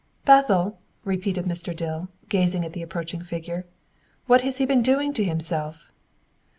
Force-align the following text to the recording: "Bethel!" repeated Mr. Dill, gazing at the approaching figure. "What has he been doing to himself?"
"Bethel!" 0.25 0.79
repeated 1.05 1.45
Mr. 1.45 1.75
Dill, 1.75 2.07
gazing 2.27 2.65
at 2.65 2.73
the 2.73 2.81
approaching 2.81 3.21
figure. 3.21 3.67
"What 4.25 4.41
has 4.41 4.57
he 4.57 4.65
been 4.65 4.81
doing 4.81 5.13
to 5.13 5.23
himself?" 5.23 5.91